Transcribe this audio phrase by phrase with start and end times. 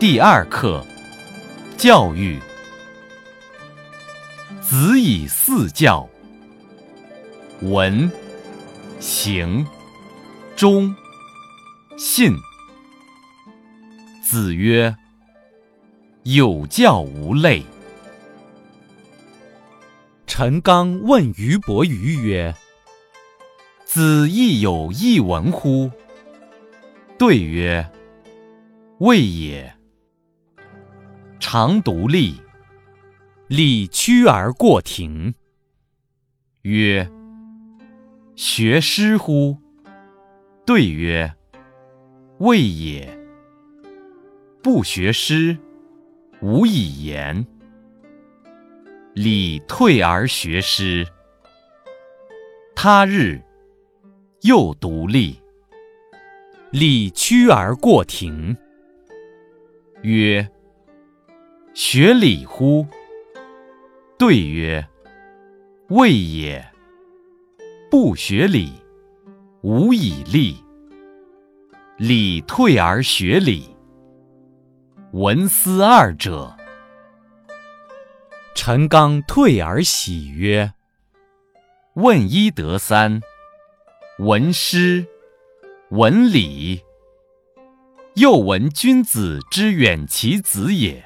[0.00, 0.86] 第二课：
[1.76, 2.38] 教育。
[4.62, 6.08] 子以四教：
[7.62, 8.08] 文、
[9.00, 9.66] 行、
[10.54, 10.94] 忠、
[11.96, 12.32] 信。
[14.24, 14.94] 子曰
[16.22, 17.64] ：“有教无类。”
[20.28, 22.54] 陈刚问俞伯于曰
[23.84, 25.90] ：“子亦有一文乎？”
[27.18, 27.84] 对曰
[29.00, 29.74] ：“未也。”
[31.40, 32.40] 常独立，
[33.46, 35.34] 礼屈而过庭。
[36.62, 37.08] 曰
[38.34, 39.56] ：“学诗乎？”
[40.66, 41.34] 对曰
[42.38, 43.16] ：“未也。”
[44.62, 45.56] 不学诗，
[46.40, 47.46] 无以言。
[49.14, 51.06] 礼退而学诗。
[52.74, 53.40] 他日，
[54.42, 55.40] 又独立，
[56.70, 58.56] 礼屈而过庭。
[60.02, 60.48] 曰：
[61.80, 62.84] 学礼乎？
[64.18, 64.84] 对曰：
[65.90, 66.72] 未也。
[67.88, 68.72] 不学礼，
[69.62, 70.56] 无以立。
[71.96, 73.76] 礼退而学礼。
[75.12, 76.52] 文思二者。
[78.56, 80.72] 陈刚退而喜曰
[81.94, 83.20] ：“问一得三，
[84.18, 85.06] 闻诗，
[85.90, 86.82] 闻礼。
[88.16, 91.04] 又闻君子之远其子也。”